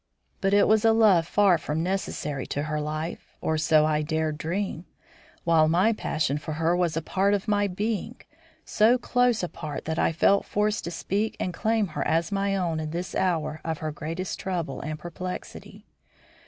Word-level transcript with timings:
But 0.41 0.55
it 0.55 0.67
was 0.67 0.83
a 0.83 0.93
love 0.93 1.27
far 1.27 1.59
from 1.59 1.83
necessary 1.83 2.47
to 2.47 2.63
her 2.63 2.81
life 2.81 3.35
or 3.39 3.55
so 3.59 3.85
I 3.85 4.01
dared 4.01 4.39
dream; 4.39 4.85
while 5.43 5.67
my 5.67 5.93
passion 5.93 6.39
for 6.39 6.53
her 6.53 6.75
was 6.75 6.97
a 6.97 7.03
part 7.03 7.35
of 7.35 7.47
my 7.47 7.67
being, 7.67 8.15
so 8.65 8.97
close 8.97 9.43
a 9.43 9.47
part 9.47 9.85
that 9.85 9.99
I 9.99 10.11
felt 10.11 10.43
forced 10.45 10.85
to 10.85 10.89
speak 10.89 11.37
and 11.39 11.53
claim 11.53 11.89
her 11.89 12.01
as 12.07 12.31
my 12.31 12.55
own 12.55 12.79
in 12.79 12.89
this 12.89 13.13
hour 13.13 13.61
of 13.63 13.77
her 13.77 13.91
greatest 13.91 14.39
trouble 14.39 14.81
and 14.81 14.97
perplexity. 14.97 15.85